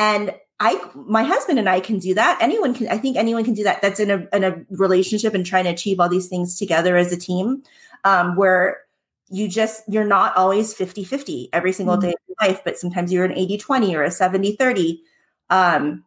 and 0.00 0.34
I, 0.60 0.82
my 0.94 1.22
husband 1.22 1.58
and 1.58 1.68
I 1.68 1.80
can 1.80 1.98
do 1.98 2.14
that. 2.14 2.38
Anyone 2.40 2.72
can, 2.72 2.88
I 2.88 2.96
think 2.96 3.18
anyone 3.18 3.44
can 3.44 3.52
do 3.52 3.64
that. 3.64 3.82
That's 3.82 4.00
in 4.00 4.10
a, 4.10 4.26
in 4.34 4.44
a 4.44 4.64
relationship 4.70 5.34
and 5.34 5.44
trying 5.44 5.64
to 5.64 5.70
achieve 5.70 6.00
all 6.00 6.08
these 6.08 6.28
things 6.28 6.58
together 6.58 6.96
as 6.96 7.12
a 7.12 7.18
team, 7.18 7.62
um, 8.04 8.34
where 8.34 8.78
you 9.28 9.46
just, 9.46 9.82
you're 9.88 10.06
not 10.06 10.34
always 10.38 10.72
50, 10.72 11.04
50 11.04 11.50
every 11.52 11.72
single 11.72 11.96
mm-hmm. 11.96 12.08
day 12.08 12.14
of 12.14 12.20
your 12.28 12.48
life, 12.48 12.62
but 12.64 12.78
sometimes 12.78 13.12
you're 13.12 13.26
an 13.26 13.36
80, 13.36 13.58
20 13.58 13.94
or 13.94 14.02
a 14.02 14.10
70, 14.10 14.56
30. 14.56 15.02
Um, 15.50 16.04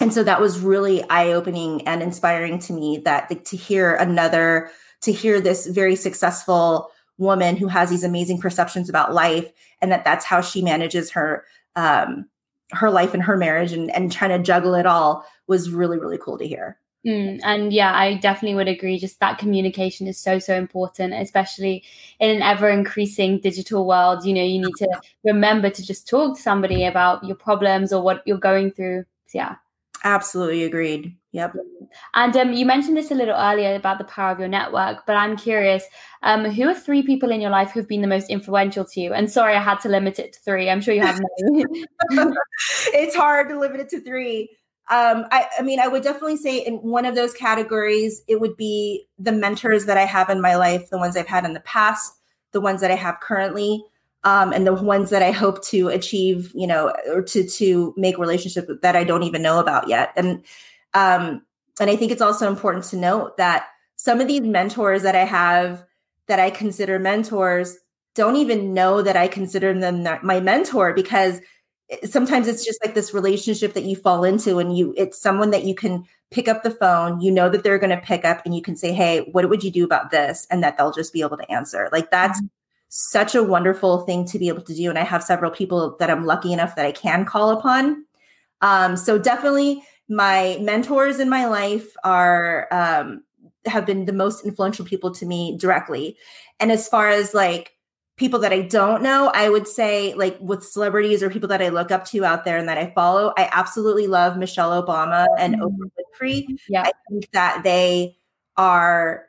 and 0.00 0.12
so 0.12 0.24
that 0.24 0.40
was 0.40 0.58
really 0.58 1.08
eye 1.08 1.32
opening 1.32 1.86
and 1.86 2.02
inspiring 2.02 2.58
to 2.60 2.72
me 2.72 2.98
that 3.04 3.30
like, 3.30 3.44
to 3.44 3.56
hear 3.56 3.94
another, 3.94 4.70
to 5.02 5.12
hear 5.12 5.40
this 5.40 5.66
very 5.68 5.94
successful 5.94 6.90
woman 7.16 7.56
who 7.56 7.68
has 7.68 7.90
these 7.90 8.02
amazing 8.02 8.40
perceptions 8.40 8.88
about 8.88 9.14
life 9.14 9.52
and 9.80 9.92
that 9.92 10.04
that's 10.04 10.24
how 10.24 10.40
she 10.40 10.62
manages 10.62 11.12
her, 11.12 11.44
um, 11.76 12.26
her 12.72 12.90
life 12.90 13.14
and 13.14 13.22
her 13.22 13.36
marriage 13.36 13.72
and, 13.72 13.90
and 13.90 14.10
trying 14.10 14.30
to 14.30 14.44
juggle 14.44 14.74
it 14.74 14.86
all 14.86 15.24
was 15.46 15.70
really, 15.70 15.98
really 15.98 16.18
cool 16.18 16.38
to 16.38 16.46
hear. 16.46 16.78
Mm, 17.06 17.40
and 17.44 17.72
yeah, 17.72 17.94
I 17.94 18.14
definitely 18.14 18.54
would 18.54 18.68
agree. 18.68 18.98
Just 18.98 19.20
that 19.20 19.36
communication 19.36 20.06
is 20.06 20.18
so, 20.18 20.38
so 20.38 20.56
important, 20.56 21.12
especially 21.12 21.84
in 22.18 22.30
an 22.30 22.40
ever 22.40 22.70
increasing 22.70 23.40
digital 23.40 23.86
world. 23.86 24.24
You 24.24 24.32
know, 24.32 24.42
you 24.42 24.60
need 24.60 24.74
to 24.78 25.00
remember 25.22 25.68
to 25.68 25.86
just 25.86 26.08
talk 26.08 26.36
to 26.36 26.42
somebody 26.42 26.84
about 26.86 27.22
your 27.24 27.36
problems 27.36 27.92
or 27.92 28.02
what 28.02 28.22
you're 28.24 28.38
going 28.38 28.70
through. 28.70 29.04
So, 29.26 29.38
yeah. 29.38 29.56
Absolutely 30.02 30.64
agreed. 30.64 31.14
Yep. 31.34 31.56
And 32.14 32.36
um, 32.36 32.52
you 32.52 32.64
mentioned 32.64 32.96
this 32.96 33.10
a 33.10 33.14
little 33.16 33.34
earlier 33.34 33.74
about 33.74 33.98
the 33.98 34.04
power 34.04 34.30
of 34.30 34.38
your 34.38 34.46
network, 34.46 35.04
but 35.04 35.16
I'm 35.16 35.36
curious, 35.36 35.82
um, 36.22 36.44
who 36.44 36.68
are 36.68 36.74
three 36.74 37.02
people 37.02 37.32
in 37.32 37.40
your 37.40 37.50
life 37.50 37.72
who've 37.72 37.88
been 37.88 38.02
the 38.02 38.06
most 38.06 38.30
influential 38.30 38.84
to 38.84 39.00
you? 39.00 39.12
And 39.12 39.28
sorry, 39.28 39.56
I 39.56 39.60
had 39.60 39.80
to 39.80 39.88
limit 39.88 40.20
it 40.20 40.34
to 40.34 40.40
three. 40.40 40.70
I'm 40.70 40.80
sure 40.80 40.94
you 40.94 41.00
have 41.00 41.20
it's 42.94 43.16
hard 43.16 43.48
to 43.48 43.58
limit 43.58 43.80
it 43.80 43.88
to 43.88 44.00
three. 44.00 44.48
Um, 44.90 45.24
I, 45.32 45.46
I 45.58 45.62
mean, 45.62 45.80
I 45.80 45.88
would 45.88 46.04
definitely 46.04 46.36
say 46.36 46.58
in 46.58 46.74
one 46.74 47.04
of 47.04 47.16
those 47.16 47.32
categories, 47.32 48.22
it 48.28 48.40
would 48.40 48.56
be 48.56 49.08
the 49.18 49.32
mentors 49.32 49.86
that 49.86 49.96
I 49.96 50.04
have 50.04 50.30
in 50.30 50.40
my 50.40 50.54
life, 50.54 50.88
the 50.90 50.98
ones 50.98 51.16
I've 51.16 51.26
had 51.26 51.44
in 51.44 51.52
the 51.52 51.60
past, 51.60 52.12
the 52.52 52.60
ones 52.60 52.80
that 52.80 52.92
I 52.92 52.96
have 52.96 53.18
currently 53.18 53.82
um, 54.22 54.52
and 54.52 54.64
the 54.64 54.72
ones 54.72 55.10
that 55.10 55.22
I 55.22 55.32
hope 55.32 55.64
to 55.64 55.88
achieve, 55.88 56.52
you 56.54 56.68
know, 56.68 56.92
or 57.12 57.22
to 57.22 57.44
to 57.44 57.92
make 57.96 58.18
relationships 58.18 58.70
that 58.82 58.94
I 58.94 59.02
don't 59.02 59.24
even 59.24 59.42
know 59.42 59.58
about 59.58 59.88
yet. 59.88 60.12
And 60.16 60.44
um, 60.94 61.42
and 61.80 61.90
I 61.90 61.96
think 61.96 62.12
it's 62.12 62.22
also 62.22 62.48
important 62.48 62.84
to 62.86 62.96
note 62.96 63.36
that 63.36 63.66
some 63.96 64.20
of 64.20 64.28
these 64.28 64.42
mentors 64.42 65.02
that 65.02 65.16
I 65.16 65.24
have 65.24 65.84
that 66.28 66.40
I 66.40 66.50
consider 66.50 66.98
mentors 66.98 67.76
don't 68.14 68.36
even 68.36 68.72
know 68.72 69.02
that 69.02 69.16
I 69.16 69.28
consider 69.28 69.78
them 69.78 70.06
my 70.22 70.40
mentor 70.40 70.92
because 70.92 71.40
sometimes 72.04 72.48
it's 72.48 72.64
just 72.64 72.82
like 72.84 72.94
this 72.94 73.12
relationship 73.12 73.74
that 73.74 73.84
you 73.84 73.96
fall 73.96 74.24
into 74.24 74.58
and 74.58 74.76
you 74.76 74.94
it's 74.96 75.20
someone 75.20 75.50
that 75.50 75.64
you 75.64 75.74
can 75.74 76.04
pick 76.30 76.48
up 76.48 76.62
the 76.62 76.70
phone 76.70 77.20
you 77.20 77.30
know 77.30 77.48
that 77.50 77.62
they're 77.62 77.78
going 77.78 77.90
to 77.90 78.06
pick 78.06 78.24
up 78.24 78.40
and 78.44 78.56
you 78.56 78.62
can 78.62 78.74
say 78.74 78.90
hey 78.92 79.28
what 79.32 79.48
would 79.48 79.62
you 79.62 79.70
do 79.70 79.84
about 79.84 80.10
this 80.10 80.46
and 80.50 80.62
that 80.62 80.78
they'll 80.78 80.92
just 80.92 81.12
be 81.12 81.20
able 81.20 81.36
to 81.36 81.50
answer 81.50 81.90
like 81.92 82.10
that's 82.10 82.38
mm-hmm 82.40 82.46
such 82.96 83.34
a 83.34 83.42
wonderful 83.42 84.02
thing 84.02 84.24
to 84.24 84.38
be 84.38 84.46
able 84.46 84.62
to 84.62 84.72
do. 84.72 84.88
And 84.88 84.96
I 84.96 85.02
have 85.02 85.24
several 85.24 85.50
people 85.50 85.96
that 85.98 86.10
I'm 86.10 86.26
lucky 86.26 86.52
enough 86.52 86.76
that 86.76 86.86
I 86.86 86.92
can 86.92 87.24
call 87.24 87.50
upon. 87.50 88.04
Um, 88.60 88.96
so 88.96 89.18
definitely 89.18 89.82
my 90.08 90.58
mentors 90.60 91.20
in 91.20 91.28
my 91.28 91.46
life 91.46 91.96
are 92.04 92.68
um, 92.70 93.22
have 93.66 93.86
been 93.86 94.04
the 94.04 94.12
most 94.12 94.44
influential 94.44 94.84
people 94.84 95.10
to 95.12 95.26
me 95.26 95.56
directly. 95.58 96.16
And 96.60 96.70
as 96.70 96.88
far 96.88 97.08
as 97.08 97.34
like 97.34 97.72
people 98.16 98.38
that 98.40 98.52
I 98.52 98.62
don't 98.62 99.02
know, 99.02 99.30
I 99.34 99.48
would 99.48 99.66
say 99.66 100.14
like 100.14 100.36
with 100.40 100.64
celebrities 100.64 101.22
or 101.22 101.30
people 101.30 101.48
that 101.48 101.62
I 101.62 101.70
look 101.70 101.90
up 101.90 102.04
to 102.06 102.24
out 102.24 102.44
there 102.44 102.58
and 102.58 102.68
that 102.68 102.78
I 102.78 102.92
follow, 102.94 103.32
I 103.36 103.48
absolutely 103.50 104.06
love 104.06 104.36
Michelle 104.36 104.82
Obama 104.82 105.26
and 105.38 105.56
mm-hmm. 105.56 105.64
Oprah 105.64 105.90
Winfrey. 105.98 106.46
Yeah. 106.68 106.82
I 106.82 106.92
think 107.08 107.30
that 107.32 107.62
they 107.64 108.16
are 108.56 109.24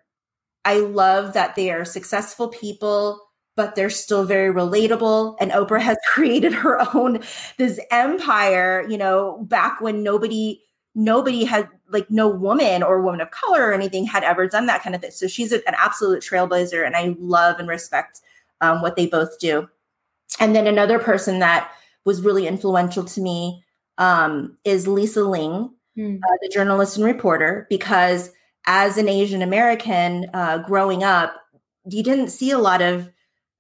I 0.66 0.80
love 0.80 1.34
that 1.34 1.56
they 1.56 1.72
are 1.72 1.86
successful 1.86 2.48
people 2.48 3.25
but 3.56 3.76
they're 3.76 3.90
still 3.90 4.26
very 4.26 4.54
relatable. 4.54 5.36
And 5.40 5.52
Oprah 5.52 5.82
has 5.82 5.98
created 6.14 6.54
her 6.54 6.80
own 6.96 7.20
this 7.58 7.80
empire, 7.92 8.86
you 8.90 8.98
know, 8.98 9.46
back 9.48 9.82
when 9.82 10.04
nobody 10.04 10.62
nobody 10.96 11.44
had 11.44 11.70
like 11.90 12.10
no 12.10 12.28
woman 12.28 12.82
or 12.82 13.02
woman 13.02 13.22
of 13.22 13.30
color 13.32 13.68
or 13.68 13.74
anything 13.74 14.06
had 14.06 14.24
ever 14.24 14.48
done 14.48 14.66
that 14.66 14.82
kind 14.82 14.96
of 14.96 15.02
thing. 15.02 15.12
So 15.12 15.28
she's 15.28 15.52
an 15.52 15.62
absolute 15.68 16.24
trailblazer, 16.24 16.86
and 16.86 16.96
I 16.96 17.16
love 17.20 17.60
and 17.60 17.68
respect 17.68 18.22
um, 18.62 18.82
what 18.82 18.96
they 18.96 19.06
both 19.06 19.38
do. 19.40 19.70
And 20.40 20.56
then 20.56 20.68
another 20.68 21.00
person 21.00 21.40
that 21.40 21.72
was 22.06 22.22
really 22.22 22.48
influential 22.48 23.04
to 23.04 23.22
me 23.22 23.64
um, 23.98 24.58
is 24.64 24.88
Lisa 24.88 25.24
Ling, 25.24 25.72
mm. 25.98 26.18
uh, 26.18 26.38
the 26.42 26.50
journalist 26.50 26.98
and 26.98 27.06
reporter, 27.06 27.68
because 27.70 28.32
as 28.66 28.98
an 28.98 29.08
Asian 29.08 29.42
American 29.42 30.30
uh, 30.34 30.58
growing 30.60 31.04
up, 31.04 31.36
you 31.88 32.04
didn't 32.04 32.30
see 32.30 32.52
a 32.52 32.58
lot 32.58 32.82
of 32.82 33.10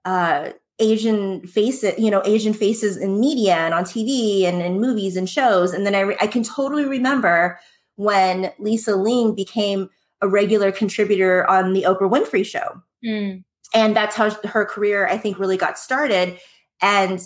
uh, 0.06 0.52
Asian 0.80 1.46
faces, 1.48 1.94
you 1.98 2.12
know, 2.12 2.22
Asian 2.26 2.54
faces 2.54 2.98
in 2.98 3.20
media 3.20 3.56
and 3.56 3.74
on 3.74 3.84
TV 3.84 4.44
and 4.44 4.62
in 4.62 4.80
movies 4.80 5.16
and 5.16 5.30
shows. 5.30 5.74
And 5.74 5.86
then 5.86 5.96
I, 5.96 6.02
re- 6.02 6.18
I 6.20 6.28
can 6.28 6.44
totally 6.44 6.86
remember 6.86 7.60
when 7.96 8.52
Lisa 8.60 8.96
Ling 8.96 9.36
became 9.36 9.90
a 10.22 10.28
regular 10.28 10.72
contributor 10.72 11.50
on 11.50 11.74
the 11.74 11.84
Oprah 11.84 12.10
Winfrey 12.12 12.46
Show. 12.46 12.82
Mm. 13.04 13.44
And 13.74 13.96
that's 13.96 14.16
how 14.16 14.32
her 14.46 14.66
career, 14.66 15.08
I 15.08 15.18
think, 15.18 15.40
really 15.40 15.58
got 15.58 15.80
started. 15.80 16.38
And 16.82 17.22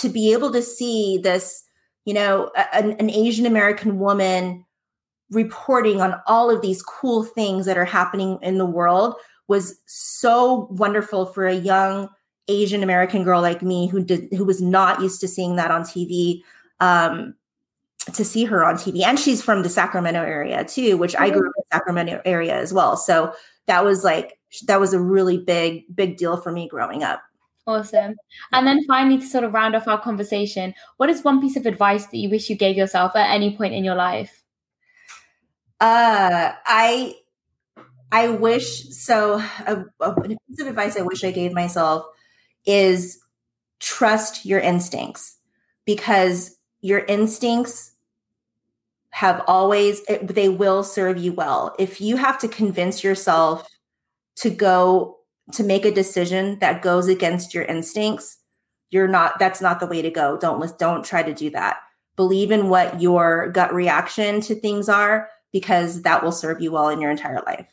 to 0.00 0.08
be 0.08 0.32
able 0.32 0.52
to 0.52 0.62
see 0.62 1.18
this, 1.22 1.64
you 2.04 2.14
know, 2.14 2.50
an, 2.72 2.92
an 2.92 3.10
Asian 3.10 3.46
American 3.46 3.98
woman 3.98 4.64
reporting 5.30 6.00
on 6.00 6.20
all 6.26 6.50
of 6.50 6.60
these 6.60 6.82
cool 6.82 7.24
things 7.24 7.66
that 7.66 7.78
are 7.78 7.84
happening 7.84 8.38
in 8.42 8.58
the 8.58 8.66
world 8.66 9.14
was 9.48 9.80
so 9.86 10.68
wonderful 10.70 11.26
for 11.26 11.46
a 11.46 11.54
young 11.54 12.08
Asian 12.50 12.82
American 12.82 13.24
girl 13.24 13.40
like 13.40 13.62
me 13.62 13.88
who 13.88 14.02
did 14.04 14.28
who 14.32 14.44
was 14.44 14.60
not 14.60 15.00
used 15.00 15.20
to 15.20 15.28
seeing 15.28 15.56
that 15.56 15.70
on 15.70 15.82
TV. 15.82 16.42
Um, 16.80 17.34
to 18.14 18.24
see 18.24 18.44
her 18.46 18.64
on 18.64 18.76
TV, 18.76 19.04
and 19.04 19.18
she's 19.18 19.42
from 19.42 19.62
the 19.62 19.68
Sacramento 19.68 20.22
area 20.22 20.64
too, 20.64 20.96
which 20.96 21.14
I 21.16 21.28
grew 21.28 21.46
up 21.46 21.52
in 21.56 21.62
the 21.68 21.76
Sacramento 21.76 22.22
area 22.24 22.58
as 22.58 22.72
well. 22.72 22.96
So 22.96 23.34
that 23.66 23.84
was 23.84 24.04
like 24.04 24.38
that 24.66 24.80
was 24.80 24.92
a 24.92 25.00
really 25.00 25.36
big 25.36 25.84
big 25.94 26.16
deal 26.16 26.36
for 26.36 26.50
me 26.50 26.66
growing 26.66 27.02
up. 27.02 27.20
Awesome. 27.66 28.16
And 28.52 28.66
then 28.66 28.84
finally, 28.86 29.18
to 29.18 29.26
sort 29.26 29.44
of 29.44 29.52
round 29.52 29.76
off 29.76 29.86
our 29.86 30.00
conversation, 30.00 30.74
what 30.96 31.10
is 31.10 31.22
one 31.22 31.40
piece 31.40 31.56
of 31.56 31.66
advice 31.66 32.06
that 32.06 32.16
you 32.16 32.30
wish 32.30 32.48
you 32.50 32.56
gave 32.56 32.76
yourself 32.76 33.14
at 33.14 33.32
any 33.32 33.56
point 33.56 33.74
in 33.74 33.84
your 33.84 33.94
life? 33.94 34.42
Uh, 35.78 36.52
I 36.66 37.14
I 38.10 38.28
wish 38.28 38.88
so. 38.90 39.42
A, 39.66 39.84
a 40.00 40.20
piece 40.20 40.60
of 40.60 40.66
advice 40.66 40.96
I 40.96 41.02
wish 41.02 41.22
I 41.22 41.30
gave 41.30 41.52
myself 41.52 42.06
is 42.66 43.18
trust 43.78 44.44
your 44.44 44.60
instincts 44.60 45.38
because 45.84 46.56
your 46.80 47.00
instincts 47.00 47.92
have 49.10 49.42
always 49.46 50.02
they 50.22 50.48
will 50.48 50.82
serve 50.82 51.18
you 51.18 51.32
well. 51.32 51.74
If 51.78 52.00
you 52.00 52.16
have 52.16 52.38
to 52.40 52.48
convince 52.48 53.02
yourself 53.02 53.66
to 54.36 54.50
go 54.50 55.18
to 55.52 55.64
make 55.64 55.84
a 55.84 55.90
decision 55.90 56.58
that 56.60 56.82
goes 56.82 57.08
against 57.08 57.52
your 57.52 57.64
instincts 57.64 58.36
you're 58.90 59.08
not 59.08 59.38
that's 59.38 59.60
not 59.60 59.80
the 59.80 59.86
way 59.86 60.02
to 60.02 60.10
go. 60.10 60.36
Don't 60.36 60.78
don't 60.78 61.04
try 61.04 61.22
to 61.22 61.32
do 61.32 61.50
that. 61.50 61.78
Believe 62.16 62.50
in 62.50 62.68
what 62.68 63.00
your 63.00 63.48
gut 63.50 63.72
reaction 63.72 64.40
to 64.42 64.54
things 64.54 64.88
are 64.88 65.28
because 65.52 66.02
that 66.02 66.22
will 66.22 66.32
serve 66.32 66.60
you 66.60 66.72
well 66.72 66.88
in 66.88 67.00
your 67.00 67.10
entire 67.10 67.42
life 67.46 67.72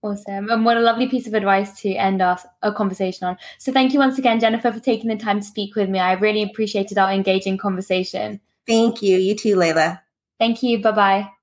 Awesome. 0.00 0.48
And 0.48 0.64
what 0.64 0.76
a 0.76 0.80
lovely 0.80 1.08
piece 1.08 1.26
of 1.26 1.34
advice 1.34 1.80
to 1.80 1.92
end 1.94 2.22
our, 2.22 2.38
our 2.62 2.72
conversation 2.72 3.26
on. 3.26 3.36
So 3.58 3.72
thank 3.72 3.92
you 3.92 3.98
once 3.98 4.16
again, 4.16 4.38
Jennifer, 4.38 4.70
for 4.70 4.80
taking 4.80 5.08
the 5.08 5.16
time 5.16 5.40
to 5.40 5.46
speak 5.46 5.74
with 5.74 5.88
me. 5.88 5.98
I 5.98 6.12
really 6.12 6.42
appreciated 6.42 6.98
our 6.98 7.10
engaging 7.10 7.58
conversation. 7.58 8.40
Thank 8.66 9.02
you. 9.02 9.18
You 9.18 9.34
too, 9.34 9.56
Layla. 9.56 10.00
Thank 10.38 10.62
you. 10.62 10.80
Bye 10.80 10.92
bye. 10.92 11.30